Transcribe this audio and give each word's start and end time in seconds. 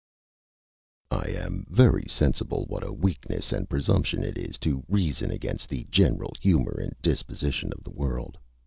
I 1.11 1.25
am 1.25 1.67
very 1.69 2.05
sensible 2.07 2.65
what 2.67 2.83
a 2.83 2.91
weakness 2.91 3.51
and 3.51 3.69
presumption 3.69 4.23
it 4.23 4.35
is 4.35 4.57
to 4.65 4.83
reason 4.87 5.29
against 5.29 5.69
the 5.69 5.85
general 5.91 6.33
humour 6.39 6.75
and 6.81 6.95
disposition 7.03 7.71
of 7.71 7.83
the 7.83 7.91
world. 7.91 8.39